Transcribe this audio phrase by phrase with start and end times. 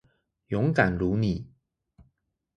[0.47, 1.45] 勇敢如妳